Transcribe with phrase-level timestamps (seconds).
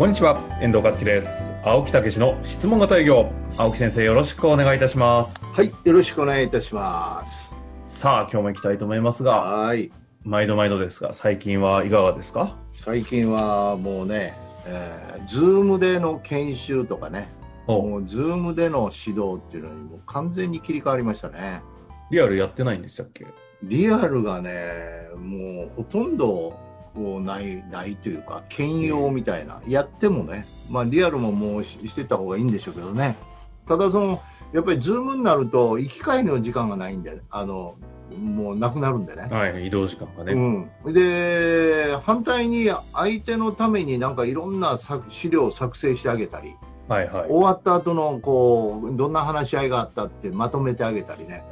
[0.00, 1.52] こんにちは、遠藤和樹です。
[1.62, 3.30] 青木毅の質問型営業。
[3.58, 5.44] 青木先生、よろしくお願いいたします。
[5.44, 7.54] はい、よろしくお願いいたします。
[7.90, 9.92] さあ、今日も行きたいと思いますが、はい、
[10.24, 12.56] 毎度毎度ですが、最近はいかがですか？
[12.72, 17.28] 最近はもうね、えー、 Zoom での研修とかね、
[17.66, 21.60] おもう Zoom での指導っていうのにもう完全に切り替わりましたね。
[22.10, 23.26] リアルやってないんでしたっけ？
[23.64, 26.58] リアルがね、もうほとんど
[27.30, 33.16] ない、ないというか、兼用みたいな、やってもね、まあリアルももうししてた方がいいんでしょうけどね。
[33.66, 34.20] ただその、
[34.52, 37.76] やっぱりズームになると、行き帰りの時間がないんで、あの、
[38.18, 39.28] もうなくなるんでね。
[39.30, 40.32] はい、移動時間がね。
[40.84, 46.56] うん、で反対に相手のためになんかいろんな作資料を作成してあげたり、
[46.88, 47.28] はいはい。
[47.28, 51.44] 終わった後のこうどんな話し合いがあったってまとめてあげたりね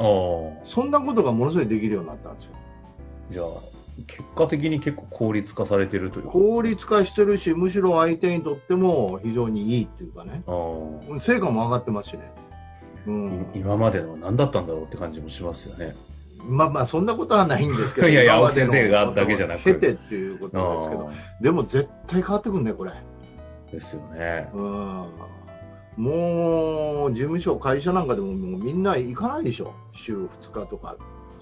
[0.64, 2.50] そんなことがものすごいできるようになったんですよ
[3.30, 3.46] じゃあ、
[4.06, 6.30] 結果的に結構効率化されてるというか。
[6.30, 10.42] 効率化してるしむしろ相手にとっても非常にいいっていうかね。
[11.20, 12.30] 成果も上がってますしね、
[13.06, 15.94] ういん、今までの何だったんだろうって感じもしますよね。
[16.44, 19.64] まあまあそんなことはないんですけど いやいや青木先生がだけじゃなく。
[19.64, 21.10] 経てっていうことですけど。
[21.40, 22.92] でも絶対変わってくるねこれ。
[23.72, 24.48] ですよね。
[24.54, 25.06] うん。
[25.98, 30.96] もう事務所、会社なんかでももうみんな行かないでしょ、週2日とか、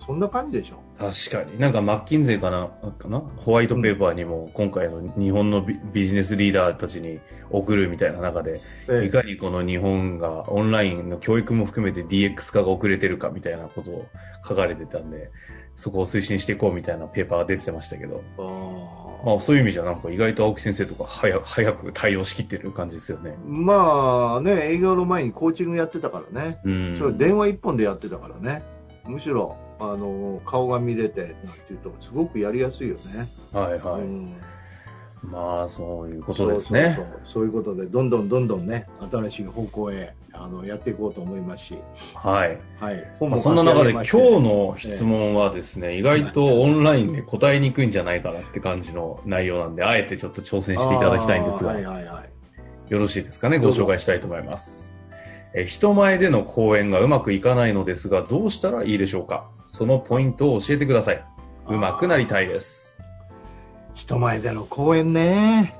[0.06, 0.76] そんな感じでしょ。
[0.98, 1.58] 確かに。
[1.58, 3.18] なんかマッキンゼーかなかな？
[3.18, 7.18] ホワイトペーパーにも今回の日本のビビジネスリーダーたちに
[7.50, 14.06] 送るみたいな中で、えいかにこの日本がオンラインの教育も含めて DX 化が遅れてるかみたいなことを
[14.48, 15.30] 書かれてたんで、
[15.74, 23.36] そこを推進していこうみたいなペーパーが出てましたけど、あまあそういう意味じゃなんか意外と青木先生とか早早く対応しきってる感じですよね。
[23.44, 26.96] まあね、営業の前にコーチングやってたからね、うん。
[26.96, 28.62] それ電話一本でやってたからね、
[29.04, 33.28] むしろあの顔が見れてなんていうと、すごくやりやすいよね。
[33.52, 34.00] はいはい。
[34.02, 34.36] うん
[35.22, 36.94] まあそういうことですね。
[36.94, 41.78] そうそうそうそういうことで、どんどんどんどんね、新しい方向へあのやっていこうと思いますし、
[42.14, 42.58] はい。
[42.78, 52.26] はい、まあ、そんな中で今日の質問はですね、意外とオンラインで答えにくいんじゃないかなって感じの内容なんで、あえてちょっと挑戦していただきたいんですが、はいはいはい
[52.88, 54.85] よろしいですかね、ご紹介したいと思います。
[55.58, 59.48] え人前での講演がうまくいかないのですが、どうしたらいいでしょうか？
[59.64, 61.24] そのポイントを教えてください。
[61.68, 62.98] うまくなりたいです。
[63.94, 65.74] 人前での講演ね。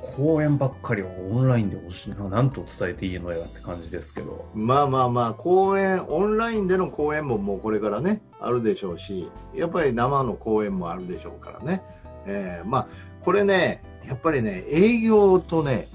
[0.00, 4.46] 講演ばっかりをオンラインで教えななんと伝えていいのやって感じですけど。
[4.54, 11.82] まあまあまあ、講演、オンラインでの講演ももうこれからね、あるでしょうし、やっぱり生の講演もあるでしょうからね。
[12.26, 12.86] えーまあ、
[13.22, 15.88] これね、やっぱりね、営業とね、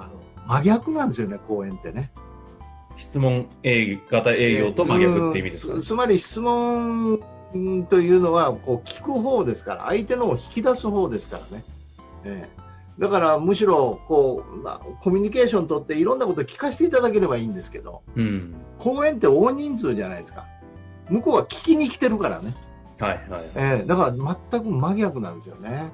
[0.00, 0.14] あの
[0.48, 2.10] 真逆なんですよね、講演ってね。
[2.96, 5.82] 質問営型営業と真逆って意味ですかねうん。
[5.82, 7.20] つまり質問
[7.88, 11.64] というのは、こう聞く方ですから、相手のを引き出す方ですからね。
[12.24, 12.66] ええ
[12.98, 18.54] だからむしろこうなコミュニケーション取っていろんなことを聞かせていただければいいんですけど、うん。
[18.78, 20.46] 公演って大人数じゃないですか。
[21.10, 22.54] 向こうは聞きに来てるからね。
[22.98, 23.42] はいはい。
[23.56, 25.90] ええだから全く真逆なんですよね。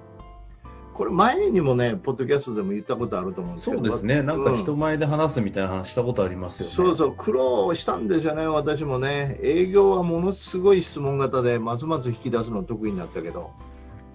[0.95, 3.83] これ前にもね、ポッドキャストでも言ったことあると思うんですけど。
[3.83, 4.23] そうですね。
[4.23, 6.75] なんかうん人前で話すみたいな話したことありますよね。
[6.75, 9.39] そうそう、苦労したんですよね、私もね。
[9.43, 13.51] 営業はものすごい質問型で、ますます引き出すの得意になったけど、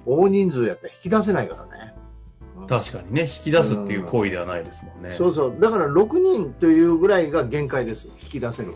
[0.05, 1.93] 大人数やったら引き出せないからね。
[2.59, 5.15] うん確かにね、引き出すっていう行為ではないですもんね。
[5.15, 8.73] そうそう、だから6人というぐらいが限界です、引き出せる。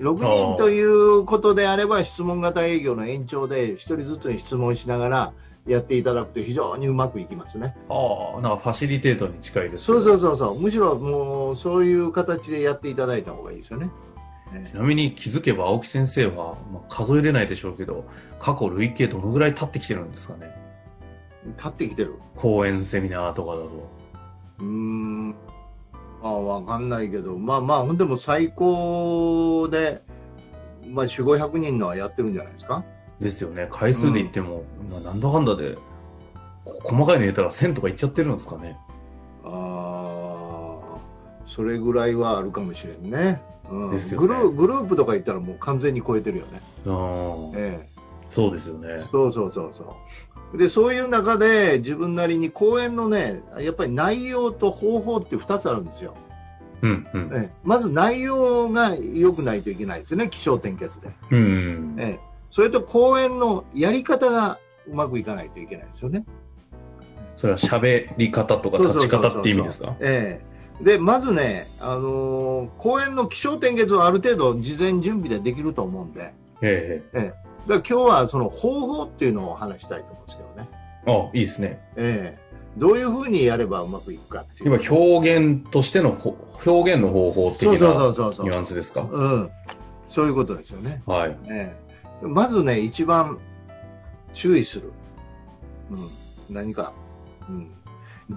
[0.00, 5.32] 6人ということであれば、質問型営業の延長で1人ずつに質問しながら
[5.66, 7.76] やっていただくと非常にうまくいきますね。
[7.88, 13.90] ああ、なんかファシリテートに近いですけそどうそうそうそう、むしろもうそういう形でやっていただいた方がいいですよね。
[14.52, 18.04] ねちなみに気づけば青木先生は、まあ、数えれないでしょうけど、
[18.38, 20.54] 過去累計どのぐらい経ってきてるんですかね。
[21.56, 22.14] 立ってきてる。
[22.36, 23.90] 講演セミナーとかだと。
[24.60, 25.34] うーん、ま
[26.22, 30.02] あ、わかんないけど、まあまあ、ほんでも最高で、
[30.88, 32.84] まあ、4、500人のはやってるんじゃないですか。
[33.20, 33.68] ですよね。
[33.70, 35.76] 回数で言っても、まあなんだかんだで、
[36.64, 38.76] こ細かいの入れたら1000とかいっちゃってるんですかね。
[39.44, 40.98] ああ、
[41.46, 43.40] それぐらいはあるかもしれんね。
[43.70, 46.62] うん、ですよねグルグループとか言ったらもう完全に超えてるよね。
[46.86, 47.88] あーえ
[48.30, 49.04] そうですよね。
[49.10, 49.96] そうそうそうそ
[50.52, 50.58] う。
[50.58, 56.14] で、そういう中で自分なりに講演のね、やっぱり内容と方法って2つあるんですよ。
[56.82, 57.30] うん、うん。
[57.32, 61.08] ええまず内容が良くないといけないですよね、気象転結で。
[61.30, 61.94] うんうん。
[61.98, 64.58] ええそれと講演のやり方が
[64.88, 66.24] うまくいかないといけないですよね。
[67.36, 69.94] それは喋り方とか立ち方って意味ですか？
[70.00, 70.40] え
[70.80, 76.32] えで、まずね、あのー講演の気象転結はある程度事前準備でできると思うんで、
[76.62, 80.68] ええええだ今日はその方法っていうのを話したいと思うんですけどね。
[81.06, 81.78] あ、いいですね。
[81.96, 84.80] ええどういうふうにやればうまくいくかっていう。
[84.82, 89.06] 今、表現としてのほ、表現の方法的そうそうなそうそうそうニュアンスですか？
[89.12, 89.50] うん。
[90.08, 91.02] そういうことですよね。
[91.04, 91.36] はい。
[91.48, 91.85] ええ
[92.22, 93.38] まずね、一番
[94.32, 94.92] 注意する。
[95.90, 95.94] う
[96.52, 96.54] ん。
[96.54, 96.92] 何か。
[97.48, 97.70] うん。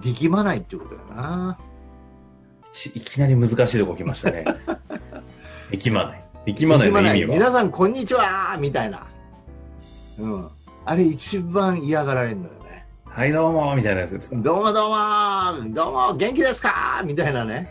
[0.00, 1.58] 力まないっていうことだな。
[2.72, 4.44] しいきなり難しいとこ来ましたね。
[5.72, 6.24] 力まない。
[6.46, 7.34] 力まないの意味は。
[7.34, 9.06] 皆さん、こんにちはみたいな。
[10.18, 10.48] うん。
[10.84, 12.86] あれ一番嫌がられるのよね。
[13.06, 14.36] はい、どうもみたいなやつですか？
[14.36, 17.02] どうもどうもどうも元気ですか？
[17.04, 17.68] みたいなね。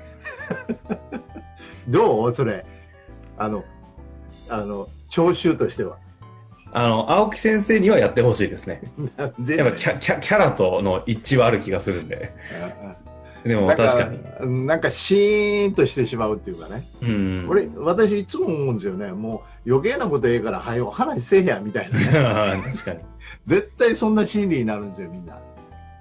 [1.88, 2.34] どう？
[2.34, 2.66] それ。
[3.38, 3.64] あの、
[4.50, 5.98] あの、聴衆としては。
[6.72, 8.82] あの、青木先生にはやってほしいですね。
[9.18, 9.58] なんで？
[9.58, 12.34] やっぱキャキャキャラとの一致はある気がするんで。
[13.44, 14.04] でも確か
[14.44, 14.68] に。
[14.68, 16.84] なんかシーンとしてしまうっていうかね。
[17.02, 17.48] うん。
[17.50, 19.14] 俺、私いつも思うんですよね。
[19.14, 22.06] もう余計なことええから、はよ、話せえや、みたいなね。
[22.74, 23.00] 確かに。
[23.46, 25.38] 絶対そんな心理になるんですよ、みんな。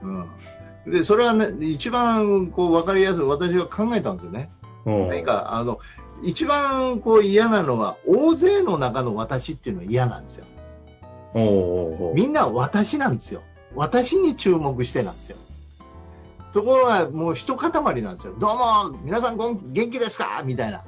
[0.02, 0.92] うん。
[0.92, 4.50] で、それはね、一番こう分かりやすい、私は考えたんですよね。
[4.84, 5.78] うん何か、あの、
[6.22, 10.46] 一番こう嫌なのは、大勢の中の私っていうのは嫌なんですよ。
[11.34, 13.42] おうおうおうみんな私なんですよ。
[13.74, 15.36] 私に注目してなんですよ。
[16.52, 17.70] ところが、もう一塊
[18.02, 18.34] なんですよ。
[18.38, 20.42] どうも、皆さん元気ですか？
[20.44, 20.82] みたいな。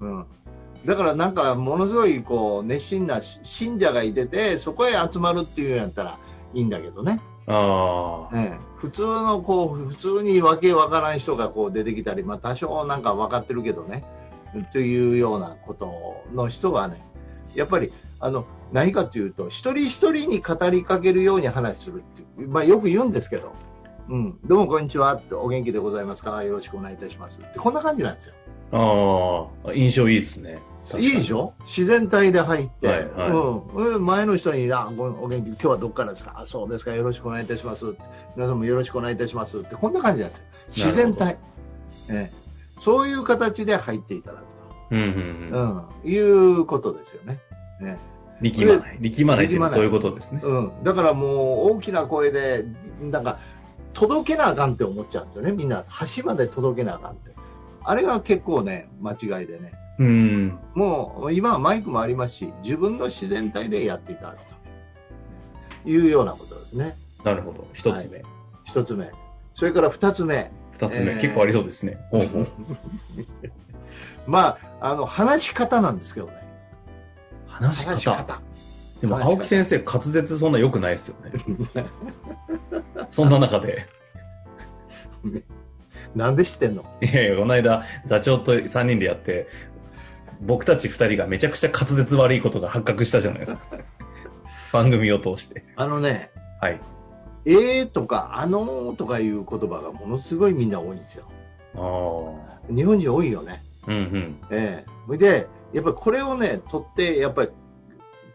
[0.00, 0.26] うん。
[0.84, 6.18] だからなんか、ものすごい、こう、熱心なし信者がいてて、そこへ集まるっていうんやったら
[6.54, 7.20] いいんだけどね。
[7.46, 8.38] ああ。
[8.38, 14.04] ええ普通の、こう、普通にわけわからん人がこう出てきたり、まあ多少なんか分かってるけどね、
[14.72, 17.04] というようなことの人はね、
[17.54, 23.52] やっぱり、あの、何かというと、一人一人に語りかけるように話するっていう、まあよく言うんですけど、
[24.08, 26.42] うん、どうもこんにちはお元気でございますか？
[26.42, 27.40] よろしくお願いいたします。
[27.40, 28.34] って、こんな感じなんですよ。
[28.72, 29.72] ああ。
[29.72, 30.58] 印象いいですね。
[30.98, 31.54] いいでしょ？
[31.60, 33.30] 自然体で入って、はいはい。
[33.30, 33.66] うん。
[33.68, 36.34] うん、前の人にあごお元気、今日はどこからですか？
[36.36, 38.02] あそうですか、よろしくお願いいたしますって。
[38.36, 40.44] 皆さんもよろしくお願いいたしますって、こんな感じなんですよ。
[40.68, 41.38] 自然体。
[42.10, 42.39] ええ
[42.80, 44.44] そういう形で入っていただく
[44.90, 45.76] うんうんと、うん。
[45.76, 47.38] うん、いうことですよね。
[47.78, 47.98] ね
[48.40, 48.98] 力まない。
[49.00, 50.40] 力まないってそういうことですね。
[50.42, 52.64] うん、だからもう大きな声で、
[53.02, 53.38] なんか、
[53.92, 55.84] 届けなあかんって思っちゃうんですよね、みんな。
[55.88, 57.34] 端まで届けなあかんって。
[57.84, 59.72] あれが結構ね、間違いでね。
[59.98, 60.58] うん。
[60.74, 64.38] もう今はマイクもありますし、自分の自然体でやっていただく
[65.84, 66.96] というようなことですね。
[67.24, 67.68] なるほど。
[67.74, 68.22] 一つ目。
[68.64, 69.10] 一つ目。
[69.52, 70.50] それから二つ目。
[70.80, 71.12] 二つ目。
[71.12, 71.98] えー結構ありそうですね。
[72.10, 72.48] ほうほう。
[74.26, 76.32] まあ、あの、話し方なんですけどね。
[77.46, 77.90] 話し方。
[77.90, 78.40] 話し方。
[79.00, 81.32] でも青木先生滑舌そんな良くないですよね。
[83.10, 83.86] そんな中で。
[86.14, 86.84] なんで知ってんの？
[87.00, 89.48] いやいや、この間、座長と3人でやって、
[90.40, 93.60] 僕たち2人がめちゃくちゃ滑舌悪いことが発覚したじゃないですか。
[94.72, 95.64] 番組を通して。
[95.76, 96.30] あのね、
[96.60, 96.80] はい。
[97.46, 101.24] えーとか、あのーとかいう言葉がものすごいみんな多いんですよ。
[101.74, 102.74] ああ。
[102.74, 103.62] 日本人多いよね。
[103.86, 104.36] うんうん。
[104.50, 107.50] ええそれで、やっぱりこれをね、取って、やっぱり、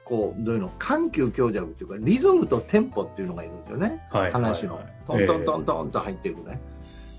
[0.04, 4.08] こう、どういうの、緩急強弱っていうか、リズムとテンポっていうのがいるんですよね。
[4.12, 4.32] はい。
[4.32, 4.86] 話のはい。
[5.06, 6.60] トントントントンと入っていくね。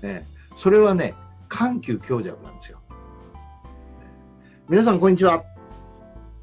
[0.03, 1.13] ええそれはね、
[1.49, 2.79] 緩急強弱なんですよ。
[4.67, 5.43] 皆さん、こんにちは。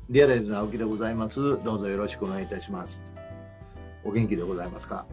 [0.08, 1.62] リアライズの青木でございます。
[1.64, 3.02] どうぞよろしくお願いいたします。
[4.04, 5.04] お元気でございますか？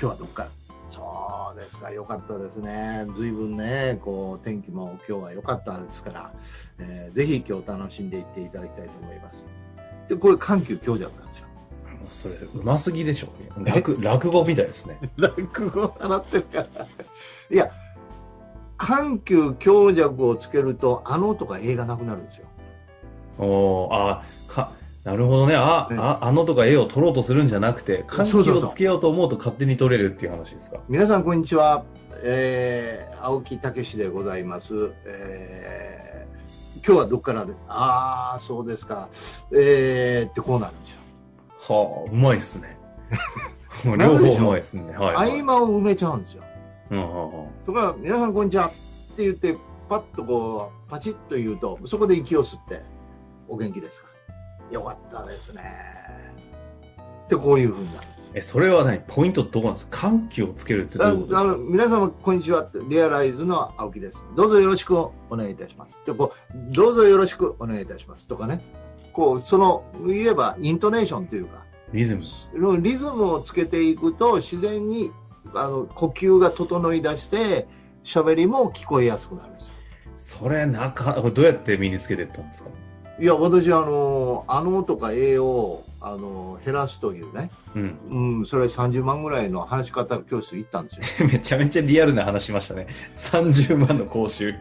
[0.00, 0.50] 今日はどこから？
[0.90, 3.06] そうですか、よかったですね。
[3.16, 6.32] 随分ね、こう、天気も今日は良かったですから、
[6.78, 9.46] えーぜひ今日楽しんでいっていただきたいと思います。
[10.08, 11.46] で、これ緩急強弱なんですよ。
[12.04, 13.28] それ、うますぎでしょ。
[13.62, 14.98] 落落語みたいですね。
[15.16, 16.66] 落語習ってるから。
[17.50, 17.70] いや、
[18.76, 22.46] 緩急強弱をつけると、あのとか映画なくなるんですよ。
[23.38, 24.24] おーあか、
[25.14, 25.54] なるほどね。
[25.54, 30.78] あ、ねあ、あのとか絵を撮ろうとするんじゃなくて、緩急そうそうそうをつけようと思うと勝手に撮れるっていう話ですか？
[30.88, 31.84] 皆さん、こんにちは。
[32.24, 34.92] えー、青木武でございます。
[35.04, 39.08] えー、今日はどっからで、あー、そうですか。
[39.52, 41.00] えー、ってこうなるんですよ。
[41.68, 42.76] はあ、うまいっすね。
[43.84, 44.40] 両方う？
[44.40, 44.82] まいっすね。
[44.96, 45.40] はい、はい。
[45.40, 46.42] 合間を埋めちゃうんですよ。
[46.90, 48.66] うんうんうんそこから、皆さん、こんにちは。
[48.66, 48.70] っ
[49.16, 49.56] て言って、
[49.88, 52.82] パッとこう、パチッと言うと、そこで息を吸って、
[53.48, 54.08] お元気ですか？
[54.70, 55.62] よかったですね。
[57.28, 58.30] で、こういうふうになるんです。
[58.34, 59.00] え、それは何？
[59.06, 60.08] ポイントどこなんですか？
[60.08, 61.40] 緩急をつけるってどういうことですか？
[61.40, 62.68] あの皆様、こんにちは。
[62.88, 64.18] リアライズの青木です。
[64.36, 66.00] どうぞよろしくお願いいたします。
[66.06, 68.26] でこうどうぞよろしくお願いいたします。
[68.26, 68.64] とかね。
[69.12, 72.80] こう、その、言えば、イントネーションというか、リズム。
[72.82, 75.12] リズムをつけていくと、自然に、
[75.54, 77.68] あの、呼吸が整い出して、
[78.02, 79.72] 喋りも聞こえやすくなるんですよ。
[80.16, 82.70] それ、なか、どうやって身につけていったんですか？
[83.20, 87.98] いや、私、あの、あのとか栄養を、あの、減らすというね、うん。
[88.38, 91.28] うん、それ30万ぐらいの話し方教室行ったんですよ。
[91.32, 92.88] めちゃめちゃリアルな話しましたね。
[93.16, 94.54] 30万の講習。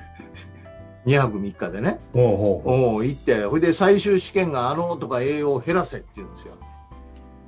[1.05, 1.99] 2泊3日でね。
[2.13, 2.69] ほう。
[2.69, 6.53] おう行って、ほいで最終試験があのとか栄養を減らせって言うんですよ。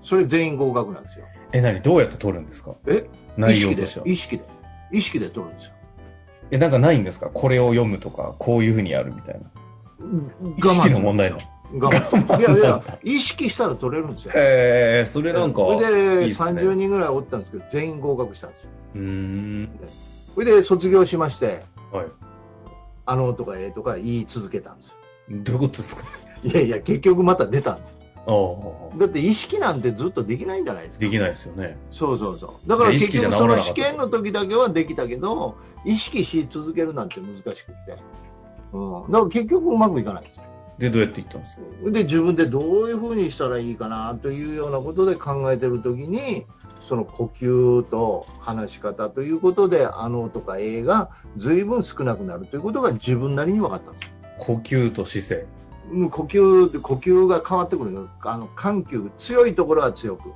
[0.02, 1.26] それ全員合格なんですよ。
[1.54, 2.76] え、何どうやって取るんですか？
[2.88, 3.08] え？
[3.38, 4.08] 意内容識でとしては。
[4.08, 4.44] 意識で。
[4.92, 5.74] 意識で取るんですよ。
[6.52, 7.28] え、なんかないんですか？
[7.34, 9.42] これを読むとか、こういうふうにやるみたいな。
[10.58, 11.42] 意識の問題なの。
[11.80, 12.40] 我慢。
[12.40, 14.34] いやいや、意識したら取れるんですよ。
[14.36, 18.70] へえ、それなんか、それでいいっすね30人ぐらいおったんですけど、全員合格したんですよ。
[18.96, 19.70] うーん。
[20.34, 22.06] それで卒業しまして、はい。
[23.08, 24.96] あのとかええとか言い続けたんですよ。
[25.30, 26.04] どういうことですか？
[26.44, 27.98] いやいや、結局また出たんです。
[28.28, 28.98] ああ。
[28.98, 31.06] だって意識なんてずっとできないんじゃないですか。
[31.06, 31.78] できないですよね。
[31.90, 32.70] そうそうそう。
[32.70, 37.64] だから結局その試験の時だけはできたけど、意識し続けるなんて難しくて。
[38.74, 39.12] うん。
[39.12, 40.44] だから結局うまくいかないんですよ。
[40.78, 41.62] で、どうやっていったんですか？
[41.92, 46.46] で、自分でどういうふうにしたらいいかなというようなことで考えてる時に、
[46.88, 54.10] その呼吸と話し方ということで、あのとか映が随分少なくなるということが自分なりに分かったんですよ。
[54.38, 55.46] 呼吸と姿勢。
[55.92, 60.32] うん呼吸呼吸が変わってくるのあの緩急強いところは強く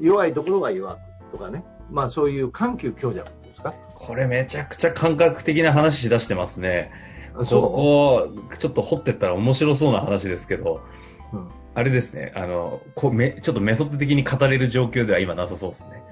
[0.00, 1.00] 弱いところは弱く
[1.32, 6.90] とかねまあそういう緩急強弱ですかこれめちゃくちゃ感覚的な話しだしてますね。
[7.36, 10.80] こそこ、ちょっと掘ってったら面白そうな話ですけど、
[11.32, 11.48] うん。
[11.74, 16.02] あれですね、あの、こうめちょっとメソッド的に語れる状況では今なさそうですね。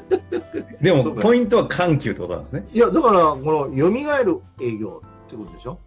[0.80, 2.64] でも、ポイントは緩急ってことなんですね。
[2.72, 3.90] ういやだからこの蘇
[4.24, 5.78] る営業ってことでしょ？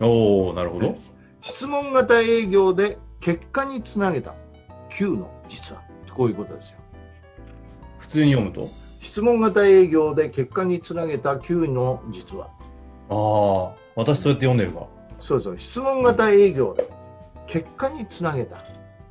[0.00, 0.96] おおなるほど。
[1.40, 4.34] 質問型営業で結果につなげた
[4.90, 5.82] Q の実は
[6.12, 6.78] こういうことですよ。
[7.98, 8.66] 普通に読むと？
[9.00, 12.48] 質問型営業で結果につなげた Q の実は
[13.08, 14.86] ああ、私そうやって読んでるか。
[15.20, 15.58] そうそう。
[15.58, 16.88] 質問型営業で
[17.46, 18.56] 結果につなげた。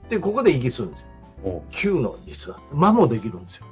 [0.09, 1.07] でここで息するんですよ。
[1.43, 3.65] お Q の実は間もできるんですよ。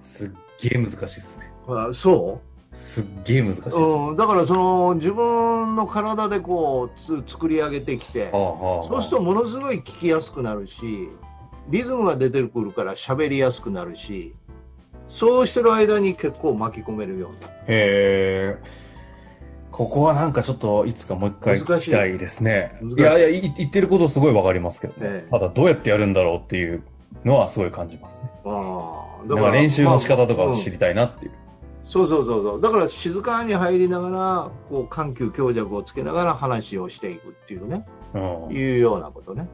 [0.00, 0.30] すっ
[0.60, 1.50] げえ難しいですね。
[1.68, 2.40] あそ
[2.72, 2.76] う？
[2.76, 3.76] すっげえ難しいです。
[3.76, 8.82] うん、だからその自分の体でこうつ作り上げてきて、はあはあ。
[8.84, 11.08] そうするとものすごい聞きやすくなるし、
[11.68, 14.34] リズムが出てくるから喋りやすくなるし、
[15.12, 17.52] そうしてる間に結構巻き込めるようになる。
[17.52, 18.82] へえ。
[19.70, 22.78] ここはなんかちょっといつかもう一回聞きたいですね。
[22.82, 26.82] いいやいや、い言ってることすごいわかりますけどね、ええただどうやってやるんだろうっていう
[27.24, 28.30] のはすごい感じますね。
[28.44, 31.32] ああだから練習の仕方とかまあを知りたいなっていう。
[31.82, 32.60] そうそうそうそう。
[32.60, 39.48] だから静かに入りながら、こう緩急強弱をつけながら話をしていくっていうね、うんいうようなことね。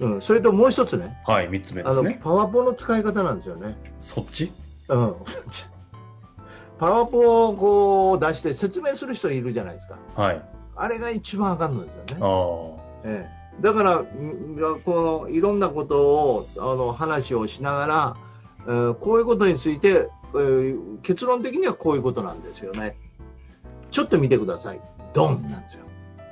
[0.00, 2.20] うん、それともう一つね、はい、三つ目であの、すね。
[2.22, 3.76] パワポの使い方なんですよね。
[3.98, 4.52] そっち？
[4.88, 5.14] うん。
[6.78, 9.98] パワポをこう出して説明する人いるじゃないですか。
[10.14, 10.42] はい。
[10.76, 12.22] あれが一番あかんのですよね。
[12.22, 12.88] ああ。
[13.04, 13.28] え
[13.58, 14.06] え、だから、ん
[14.84, 18.16] このいろんなことをあの話をしながら、
[18.66, 22.96] えーこういうことについて、えー結論的にはこういうことなんですよね。
[23.90, 24.80] ちょっと見てください。
[25.14, 25.84] ドンなんですよ。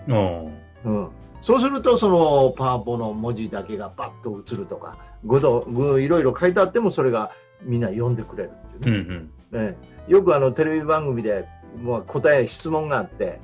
[0.08, 0.92] うん。
[0.92, 1.08] うん、
[1.40, 7.32] そうすると、そのパワポの文字だけがバッと映るとか、ごとぐいろいろ書いてあっても、それが
[7.62, 9.14] みんな読んでくれるっていううんね。
[9.52, 9.64] うん。
[9.66, 11.46] ええよくあのテレビ番組で、
[11.82, 13.40] まあ、答え、質問があって、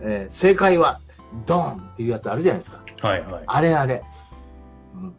[0.00, 1.00] えー正解は
[1.46, 2.82] ドンっていうやつあるじゃないですか。
[3.00, 3.44] はいはい。
[3.46, 4.02] あれあれ。
[4.94, 5.14] うん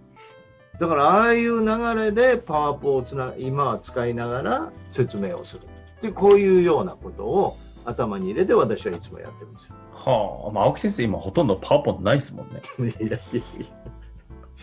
[0.80, 5.62] だから、ああいう流れでパワポをつな今は使いながら説明をする。
[6.02, 9.76] で、こういうようなことを頭に入れて私はいつもやってるんですよ。
[9.94, 10.52] はあ。
[10.52, 12.62] まあ、青木先生今ほとんどパワポンないですもんね。
[12.80, 13.42] いやいやいや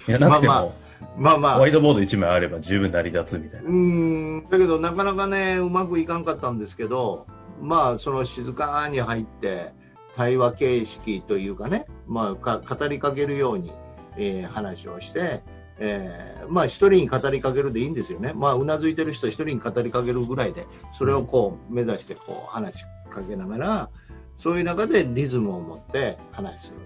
[0.09, 0.73] いや、なくても、まあまあ
[1.16, 3.68] まあ、ワイドボード1枚あれば十分成り立つみたいな。
[3.68, 7.26] うーん、だけどなかなかね、うまくいかんかったんですけど、
[7.61, 9.73] まあ、その静かに入って、
[10.16, 13.73] 対話形式というかね、まあ、か語りかけるように、
[14.16, 15.42] えー話をして、
[15.78, 18.32] えーまあ、一人に語りかけるでいいんですよね。
[18.35, 23.90] まあ、うなずいてる人一人に語りかけるぐらいで、それをこう、目指してこう、話しかけながら、
[24.37, 26.76] そういう中でリズムを持って話する。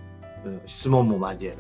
[0.51, 1.57] うん質問も交える。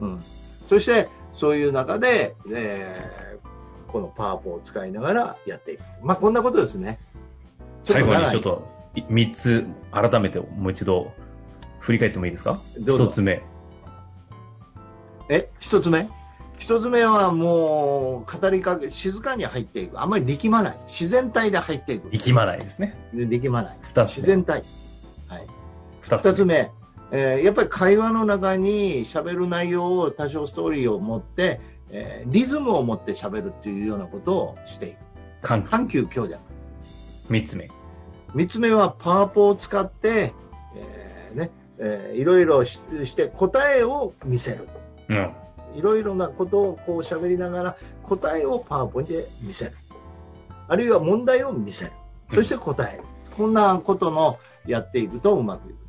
[0.00, 0.20] うん。
[0.66, 3.46] そして、そういう中で、えー
[3.86, 5.80] このパワポを使いながらやっていく。
[6.02, 6.98] まあ、こんなことですね。
[7.84, 8.66] 最後にちょっと
[8.96, 11.12] い3つ改めてもう一度
[11.78, 12.58] 振り返ってもいいですか？
[12.80, 13.42] どうぞ1つ目
[15.30, 16.08] え、一つ目？
[16.58, 20.00] 一つ目はもう、語りかけ、静かに入っていく。
[20.00, 20.78] あんまり力まない。
[20.88, 22.10] 自然体で入っていく。
[22.10, 22.98] 力まないですね。
[23.14, 23.78] で力まない。
[23.82, 24.02] 二つ目。
[24.16, 24.62] 自然体。
[25.28, 25.46] はい。
[26.02, 26.70] 二二つ目、
[27.12, 31.60] えーやっぱり会話の中に喋る内容を多少ストーリーを持って、
[31.90, 34.96] えーリズムを持って喋るっていうようなことをしていく。
[35.42, 36.06] 緩急。
[36.06, 36.40] 強弱。
[37.28, 37.70] 三つ目。
[38.34, 40.32] 三つ目はパワポを使って、
[40.76, 44.68] えーね、えーいろいろしして答えを見せる。
[45.08, 45.32] うん。
[45.76, 49.72] いろいろなことをこう喋りながら答えをパワーポで見せる。
[50.68, 51.92] あるいは問題を見せる。
[52.32, 53.04] そして答える。
[53.36, 55.85] こんなことのやっていくとうまくいく。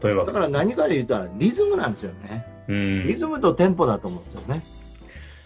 [0.00, 0.32] というわけ。
[0.32, 2.46] だから何かで言ったらリズムなんですよね。
[2.68, 3.16] うんリ。
[3.16, 4.62] ズムとテンポだと思うんですよね。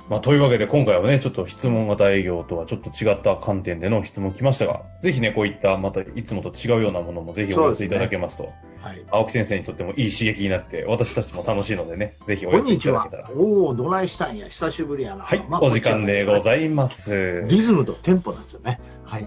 [0.08, 9.02] まあ、というわけで今回はね、ちょっと質問型営業とはちょっと違った観点での質問来ましたが、ぜひね、こういったまたいつもと違うようなものもぜひお寄せいただけますと、はい。
[9.10, 13.40] 青木先生にとってもいい刺激になって、私たちも楽しいのでね、ぜひお寄せいこんにちはただけたら。。
[13.40, 14.46] おお、どないしたんや。
[14.48, 15.24] 久しぶりやな。
[15.24, 17.42] はい、まあお時間でごいざいます。
[17.48, 18.78] リズムとテンポなんですよね。
[19.04, 19.26] はい。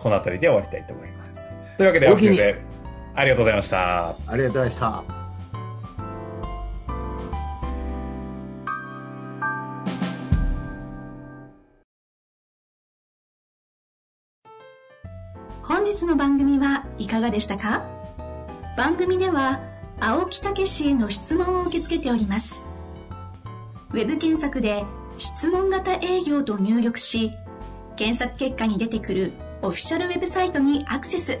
[0.00, 1.50] この辺りで終わりたいと思います。
[1.76, 2.56] というわけで、青木先生、
[3.18, 4.10] ありがとうございました。
[4.10, 5.02] ありがとうございました。
[15.64, 17.82] 本日の番組はいかがでしたか？
[18.76, 19.60] 番組では
[20.00, 22.62] 青木武氏への質問を受け付けております
[23.90, 24.84] ウェブ検索で
[25.18, 27.32] 「質問型営業」と入力し
[27.96, 29.32] 検索結果に出てくる
[29.62, 31.40] オフィシャルウェブサイトにアクセス